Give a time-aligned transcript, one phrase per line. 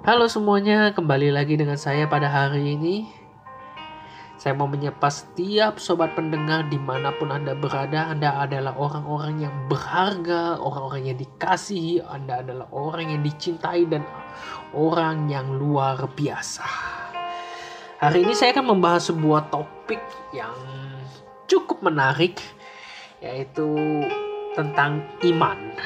[0.00, 3.04] Halo semuanya, kembali lagi dengan saya pada hari ini.
[4.40, 8.08] Saya mau menyapa setiap sobat pendengar di mana pun Anda berada.
[8.08, 14.00] Anda adalah orang-orang yang berharga, orang-orang yang dikasihi, Anda adalah orang yang dicintai dan
[14.72, 16.64] orang yang luar biasa.
[18.00, 20.00] Hari ini saya akan membahas sebuah topik
[20.32, 20.56] yang
[21.44, 22.40] cukup menarik,
[23.20, 23.68] yaitu
[24.56, 25.76] tentang iman.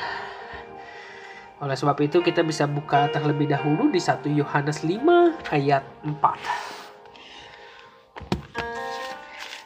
[1.64, 5.00] Oleh sebab itu kita bisa buka terlebih dahulu di 1 Yohanes 5
[5.48, 6.12] ayat 4.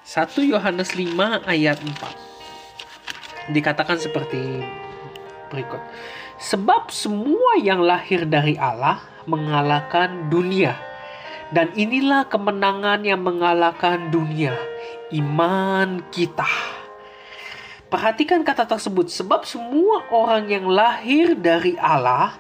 [0.07, 3.51] 1 Yohanes 5 ayat 4.
[3.51, 4.63] Dikatakan seperti
[5.51, 5.83] berikut.
[6.39, 10.79] Sebab semua yang lahir dari Allah mengalahkan dunia.
[11.51, 14.55] Dan inilah kemenangan yang mengalahkan dunia,
[15.19, 16.78] iman kita.
[17.89, 22.37] Perhatikan kata tersebut, sebab semua orang yang lahir dari Allah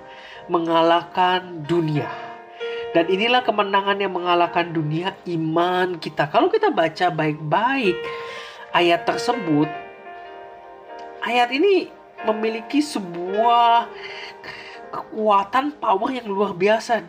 [0.53, 2.09] mengalahkan dunia.
[2.93, 6.29] Dan inilah kemenangan yang mengalahkan dunia, iman kita.
[6.29, 7.97] Kalau kita baca baik-baik
[8.77, 9.69] ayat tersebut,
[11.25, 11.89] ayat ini
[12.29, 13.89] memiliki sebuah
[14.93, 17.09] kekuatan power yang luar biasa.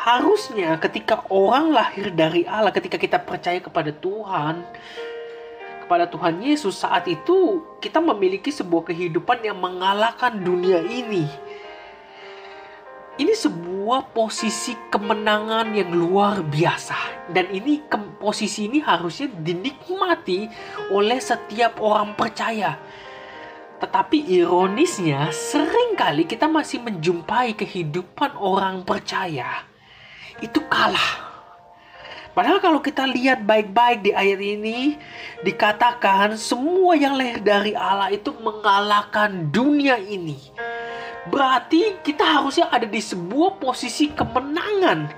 [0.00, 4.64] Harusnya ketika orang lahir dari Allah, ketika kita percaya kepada Tuhan,
[5.90, 11.26] kepada Tuhan Yesus saat itu kita memiliki sebuah kehidupan yang mengalahkan dunia ini.
[13.18, 17.82] Ini sebuah posisi kemenangan yang luar biasa dan ini
[18.22, 20.46] posisi ini harusnya dinikmati
[20.94, 22.78] oleh setiap orang percaya.
[23.82, 29.66] Tetapi ironisnya sering kali kita masih menjumpai kehidupan orang percaya
[30.38, 31.29] itu kalah
[32.40, 34.96] Padahal kalau kita lihat baik-baik di ayat ini
[35.44, 40.40] dikatakan semua yang lahir dari Allah itu mengalahkan dunia ini.
[41.28, 45.12] Berarti kita harusnya ada di sebuah posisi kemenangan,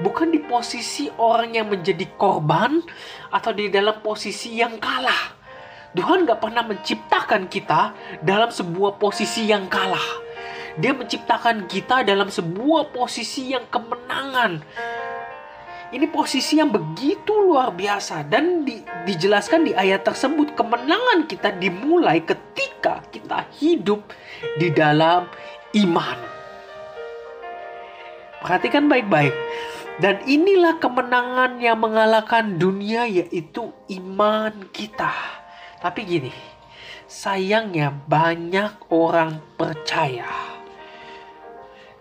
[0.00, 2.80] bukan di posisi orang yang menjadi korban
[3.28, 5.36] atau di dalam posisi yang kalah.
[5.92, 7.92] Tuhan gak pernah menciptakan kita
[8.24, 10.24] dalam sebuah posisi yang kalah.
[10.80, 14.64] Dia menciptakan kita dalam sebuah posisi yang kemenangan
[15.92, 22.24] ini posisi yang begitu luar biasa dan di, dijelaskan di ayat tersebut kemenangan kita dimulai
[22.24, 24.00] ketika kita hidup
[24.56, 25.28] di dalam
[25.76, 26.18] iman.
[28.40, 29.36] Perhatikan baik-baik.
[30.00, 35.12] Dan inilah kemenangan yang mengalahkan dunia yaitu iman kita.
[35.84, 36.32] Tapi gini,
[37.04, 40.26] sayangnya banyak orang percaya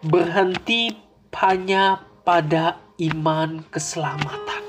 [0.02, 0.98] berhenti
[1.36, 4.62] hanya pada iman keselamatan.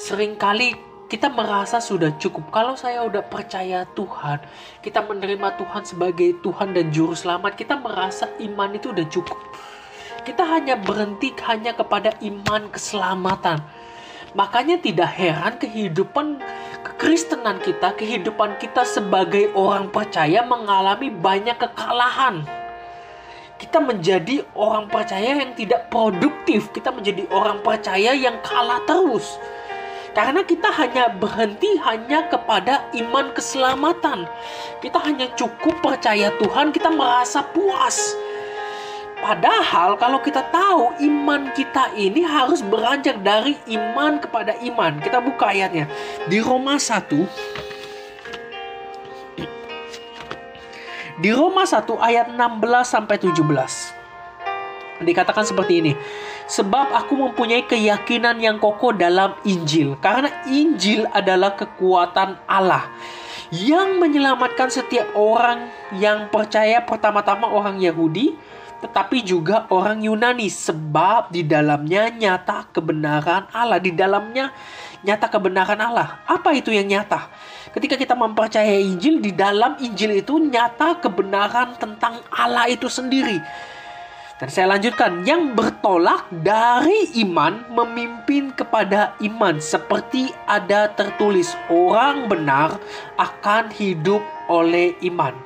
[0.00, 0.72] Seringkali
[1.12, 2.48] kita merasa sudah cukup.
[2.48, 4.40] Kalau saya udah percaya Tuhan,
[4.80, 9.36] kita menerima Tuhan sebagai Tuhan dan Juru Selamat, kita merasa iman itu udah cukup.
[10.24, 13.60] Kita hanya berhenti hanya kepada iman keselamatan.
[14.32, 16.40] Makanya tidak heran kehidupan
[16.80, 22.63] kekristenan kita, kehidupan kita sebagai orang percaya mengalami banyak kekalahan
[23.64, 29.40] kita menjadi orang percaya yang tidak produktif, kita menjadi orang percaya yang kalah terus.
[30.12, 34.28] Karena kita hanya berhenti hanya kepada iman keselamatan.
[34.84, 38.14] Kita hanya cukup percaya Tuhan, kita merasa puas.
[39.24, 45.00] Padahal kalau kita tahu iman kita ini harus beranjak dari iman kepada iman.
[45.00, 45.88] Kita buka ayatnya.
[46.28, 47.63] Di Roma 1
[51.24, 53.40] Di Roma 1 ayat 16 sampai 17
[55.08, 55.96] dikatakan seperti ini.
[56.52, 62.92] Sebab aku mempunyai keyakinan yang kokoh dalam Injil karena Injil adalah kekuatan Allah
[63.48, 68.36] yang menyelamatkan setiap orang yang percaya pertama-tama orang Yahudi
[68.84, 74.52] tetapi juga orang Yunani sebab di dalamnya nyata kebenaran Allah di dalamnya
[75.04, 77.28] nyata kebenaran Allah apa itu yang nyata
[77.74, 83.42] ketika kita mempercayai Injil di dalam Injil itu nyata kebenaran tentang Allah itu sendiri.
[84.34, 92.82] Dan saya lanjutkan, yang bertolak dari iman memimpin kepada iman seperti ada tertulis orang benar
[93.14, 94.18] akan hidup
[94.50, 95.38] oleh iman.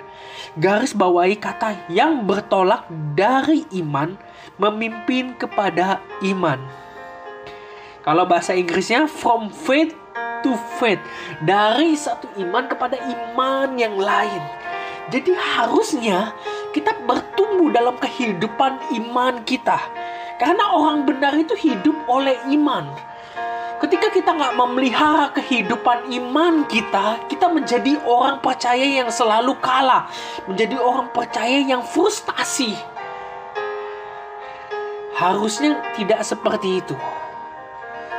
[0.56, 4.16] Garis bawahi kata yang bertolak dari iman
[4.56, 6.56] memimpin kepada iman.
[8.08, 9.93] Kalau bahasa Inggrisnya from faith
[10.40, 10.96] to faith.
[11.44, 14.40] Dari satu iman kepada iman yang lain.
[15.12, 16.32] Jadi harusnya
[16.72, 19.76] kita bertumbuh dalam kehidupan iman kita.
[20.40, 22.88] Karena orang benar itu hidup oleh iman.
[23.76, 30.08] Ketika kita nggak memelihara kehidupan iman kita, kita menjadi orang percaya yang selalu kalah,
[30.49, 32.72] menjadi orang percaya yang frustasi.
[35.12, 36.96] Harusnya tidak seperti itu.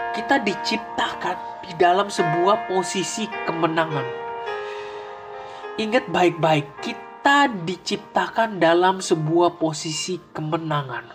[0.09, 1.38] Kita diciptakan
[1.69, 4.07] di dalam sebuah posisi kemenangan.
[5.77, 11.13] Ingat baik-baik, kita diciptakan dalam sebuah posisi kemenangan.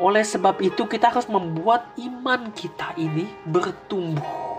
[0.00, 4.56] Oleh sebab itu, kita harus membuat iman kita ini bertumbuh.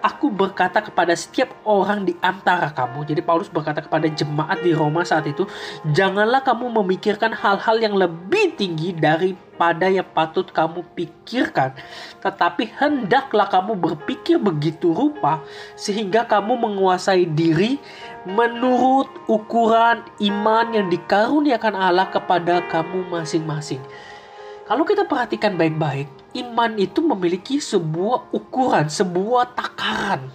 [0.02, 3.06] aku berkata kepada setiap orang di antara kamu.
[3.06, 5.46] Jadi Paulus berkata kepada jemaat di Roma saat itu,
[5.94, 11.70] janganlah kamu memikirkan hal-hal yang lebih tinggi daripada yang patut kamu pikirkan,
[12.18, 15.46] tetapi hendaklah kamu berpikir begitu rupa
[15.78, 17.78] sehingga kamu menguasai diri
[18.26, 23.78] menurut ukuran iman yang dikaruniakan Allah kepada kamu masing-masing.
[24.66, 26.10] Kalau kita perhatikan baik-baik,
[26.42, 30.26] iman itu memiliki sebuah ukuran, sebuah takaran.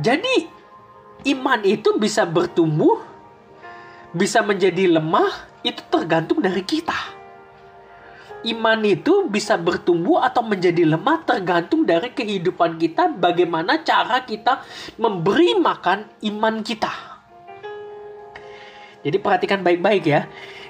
[0.00, 0.48] Jadi,
[1.28, 3.04] iman itu bisa bertumbuh,
[4.16, 5.28] bisa menjadi lemah,
[5.60, 6.96] itu tergantung dari kita.
[8.48, 14.64] Iman itu bisa bertumbuh atau menjadi lemah tergantung dari kehidupan kita, bagaimana cara kita
[14.96, 17.20] memberi makan iman kita.
[19.04, 20.24] Jadi perhatikan baik-baik ya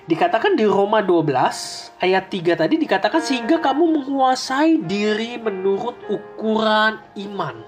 [0.09, 6.97] Dikatakan di Roma 12 ayat 3 tadi dikatakan sehingga kamu menguasai diri menurut ukuran
[7.29, 7.61] iman.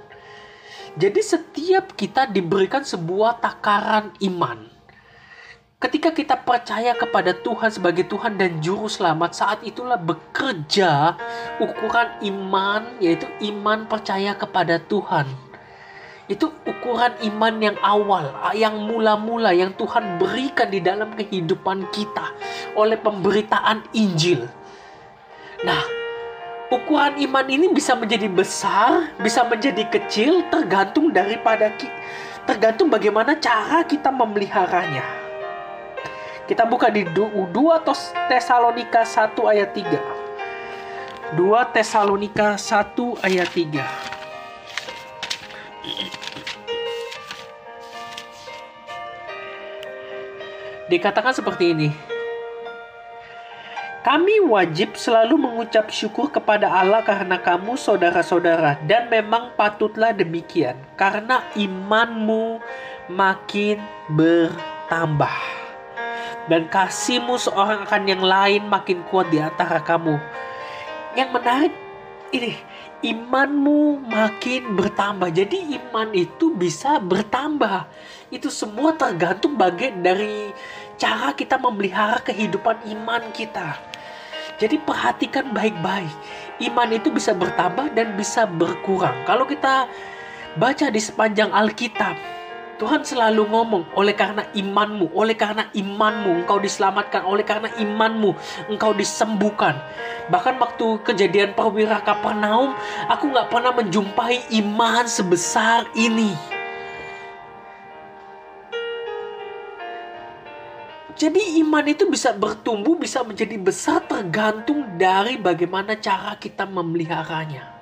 [0.96, 4.72] Jadi setiap kita diberikan sebuah takaran iman.
[5.84, 11.20] Ketika kita percaya kepada Tuhan sebagai Tuhan dan Juru Selamat, saat itulah bekerja
[11.60, 15.49] ukuran iman, yaitu iman percaya kepada Tuhan
[16.30, 22.30] itu ukuran iman yang awal, yang mula-mula yang Tuhan berikan di dalam kehidupan kita
[22.78, 24.46] oleh pemberitaan Injil.
[25.66, 25.82] Nah,
[26.70, 31.74] ukuran iman ini bisa menjadi besar, bisa menjadi kecil tergantung daripada
[32.46, 35.02] tergantung bagaimana cara kita memeliharanya.
[36.46, 37.50] Kita buka di 2
[38.30, 41.34] Tesalonika 1 ayat 3.
[41.34, 43.82] 2 Tesalonika 1 ayat 3.
[50.90, 51.88] Dikatakan seperti ini.
[54.00, 61.44] Kami wajib selalu mengucap syukur kepada Allah karena kamu saudara-saudara dan memang patutlah demikian karena
[61.52, 62.64] imanmu
[63.12, 63.76] makin
[64.08, 65.36] bertambah
[66.48, 70.16] dan kasihmu seorang akan yang lain makin kuat di antara kamu.
[71.12, 71.74] Yang menarik
[72.32, 72.56] ini
[73.00, 75.32] imanmu makin bertambah.
[75.32, 77.88] Jadi iman itu bisa bertambah.
[78.28, 80.52] Itu semua tergantung bagian dari
[81.00, 83.80] cara kita memelihara kehidupan iman kita.
[84.60, 86.12] Jadi perhatikan baik-baik.
[86.60, 89.16] Iman itu bisa bertambah dan bisa berkurang.
[89.24, 89.88] Kalau kita
[90.60, 92.12] baca di sepanjang Alkitab,
[92.80, 98.32] Tuhan selalu ngomong, oleh karena imanmu, oleh karena imanmu, engkau diselamatkan, oleh karena imanmu,
[98.72, 99.76] engkau disembuhkan.
[100.32, 102.72] Bahkan waktu kejadian perwira Kapernaum,
[103.12, 106.32] aku nggak pernah menjumpai iman sebesar ini.
[111.20, 117.76] Jadi iman itu bisa bertumbuh, bisa menjadi besar tergantung dari bagaimana cara kita memeliharanya.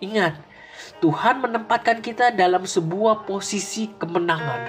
[0.00, 0.40] Ingat,
[0.96, 4.62] Tuhan menempatkan kita dalam sebuah posisi kemenangan.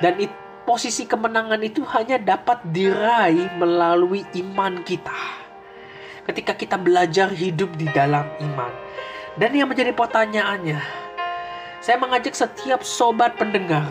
[0.00, 0.32] Dan it,
[0.64, 5.12] posisi kemenangan itu hanya dapat diraih melalui iman kita.
[6.24, 8.72] Ketika kita belajar hidup di dalam iman.
[9.36, 10.80] Dan yang menjadi pertanyaannya,
[11.84, 13.84] saya mengajak setiap sobat pendengar,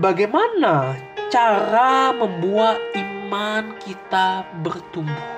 [0.00, 0.96] bagaimana
[1.28, 5.28] cara membuat iman kita bertumbuh?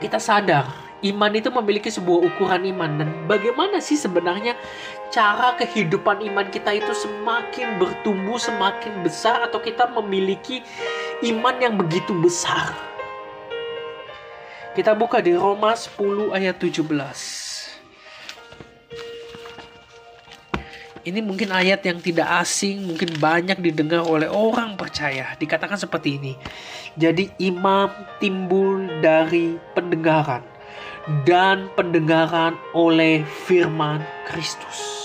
[0.00, 4.58] Kita sadar iman itu memiliki sebuah ukuran iman dan bagaimana sih sebenarnya
[5.14, 10.58] cara kehidupan iman kita itu semakin bertumbuh semakin besar atau kita memiliki
[11.22, 12.74] iman yang begitu besar
[14.74, 16.82] kita buka di Roma 10 ayat 17
[21.08, 25.32] Ini mungkin ayat yang tidak asing, mungkin banyak didengar oleh orang percaya.
[25.40, 26.36] Dikatakan seperti ini.
[27.00, 27.88] Jadi imam
[28.20, 30.57] timbul dari pendengaran
[31.24, 34.98] dan pendengaran oleh firman Kristus.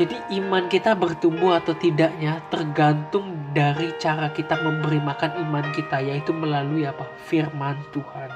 [0.00, 6.34] Jadi iman kita bertumbuh atau tidaknya tergantung dari cara kita memberi makan iman kita yaitu
[6.34, 7.06] melalui apa?
[7.28, 8.30] firman Tuhan.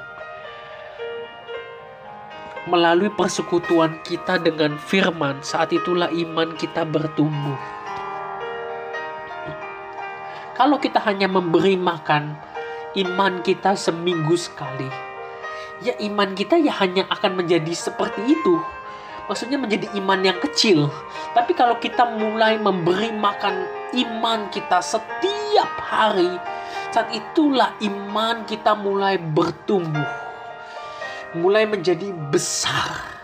[2.67, 7.55] melalui persekutuan kita dengan firman, saat itulah iman kita bertumbuh.
[10.59, 12.35] Kalau kita hanya memberi makan
[12.99, 15.06] iman kita seminggu sekali,
[15.85, 18.57] ya iman kita ya hanya akan menjadi seperti itu.
[19.27, 20.87] Maksudnya menjadi iman yang kecil.
[21.35, 23.67] Tapi kalau kita mulai memberi makan
[23.99, 26.31] iman kita setiap hari,
[26.95, 30.07] saat itulah iman kita mulai bertumbuh.
[31.35, 33.19] Mulai menjadi besar.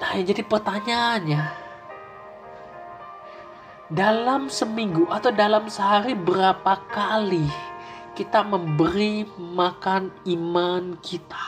[0.00, 1.44] Nah, yang jadi pertanyaannya,
[3.92, 7.46] dalam seminggu atau dalam sehari berapa kali
[8.16, 11.44] kita memberi makan iman kita?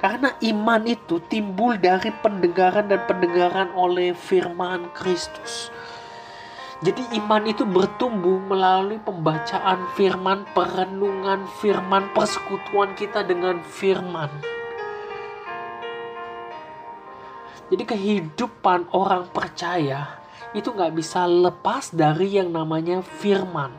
[0.00, 5.68] Karena iman itu timbul dari pendengaran dan pendengaran oleh firman Kristus.
[6.80, 14.32] Jadi iman itu bertumbuh melalui pembacaan firman, perenungan firman, persekutuan kita dengan firman.
[17.68, 20.23] Jadi kehidupan orang percaya
[20.54, 23.74] itu nggak bisa lepas dari yang namanya firman.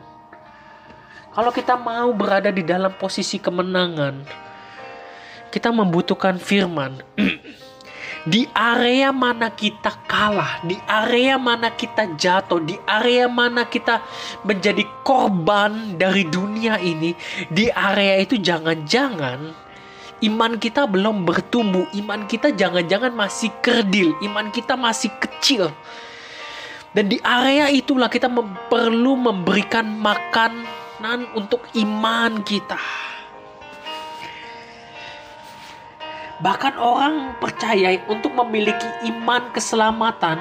[1.32, 4.24] Kalau kita mau berada di dalam posisi kemenangan,
[5.48, 7.00] kita membutuhkan firman.
[8.26, 14.02] di area mana kita kalah, di area mana kita jatuh, di area mana kita
[14.42, 17.14] menjadi korban dari dunia ini,
[17.48, 19.66] di area itu jangan-jangan
[20.24, 25.70] iman kita belum bertumbuh, iman kita jangan-jangan masih kerdil, iman kita masih kecil.
[26.96, 28.32] Dan di area itulah kita
[28.72, 32.80] perlu memberikan makanan untuk iman kita.
[36.40, 40.40] Bahkan orang percaya untuk memiliki iman keselamatan,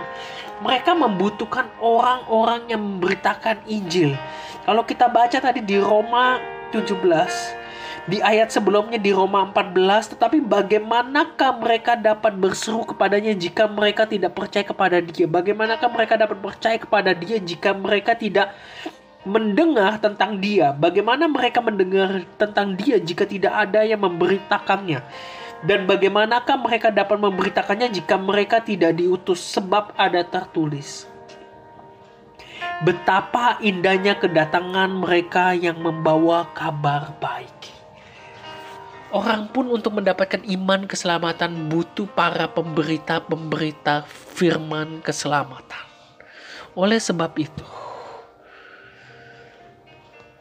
[0.63, 4.15] mereka membutuhkan orang-orang yang memberitakan Injil.
[4.63, 6.39] Kalau kita baca tadi di Roma
[6.71, 6.95] 17,
[8.05, 14.38] di ayat sebelumnya di Roma 14, tetapi bagaimanakah mereka dapat berseru kepadanya jika mereka tidak
[14.38, 15.25] percaya kepada dia?
[15.25, 18.53] Bagaimanakah mereka dapat percaya kepada dia jika mereka tidak
[19.25, 20.69] mendengar tentang dia?
[20.69, 25.01] Bagaimana mereka mendengar tentang dia jika tidak ada yang memberitakannya?
[25.65, 31.09] Dan bagaimanakah mereka dapat memberitakannya jika mereka tidak diutus sebab ada tertulis?
[32.85, 37.75] Betapa indahnya kedatangan mereka yang membawa kabar baik.
[39.15, 45.88] Orang pun untuk mendapatkan iman keselamatan butuh para pemberita-pemberita firman keselamatan.
[46.75, 47.63] Oleh sebab itu,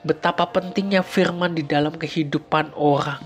[0.02, 3.22] betapa pentingnya firman di dalam kehidupan orang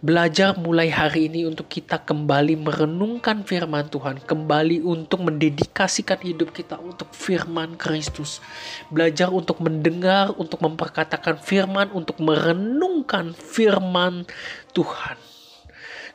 [0.00, 6.80] belajar mulai hari ini untuk kita kembali merenungkan firman Tuhan, kembali untuk mendedikasikan hidup kita
[6.80, 8.40] untuk firman Kristus.
[8.88, 14.24] Belajar untuk mendengar, untuk memperkatakan firman, untuk merenungkan firman
[14.72, 15.20] Tuhan.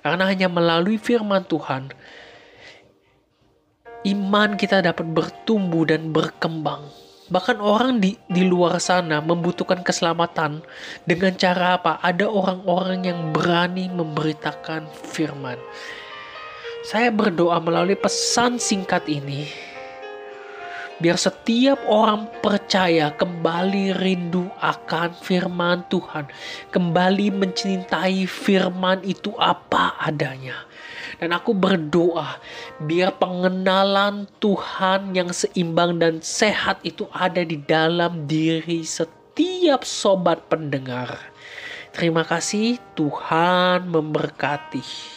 [0.01, 1.94] Karena hanya melalui firman Tuhan,
[4.06, 10.62] iman kita dapat bertumbuh dan berkembang Bahkan orang di, di luar sana membutuhkan keselamatan
[11.10, 11.98] dengan cara apa?
[12.05, 15.58] Ada orang-orang yang berani memberitakan firman.
[16.86, 19.50] Saya berdoa melalui pesan singkat ini,
[21.01, 26.29] biar setiap orang percaya kembali rindu akan firman Tuhan,
[26.70, 30.62] kembali mencintai firman itu apa adanya
[31.25, 32.38] dan aku berdoa
[32.86, 41.17] biar pengenalan Tuhan yang seimbang dan sehat itu ada di dalam diri setiap sobat pendengar.
[41.98, 45.14] Terima kasih Tuhan memberkati.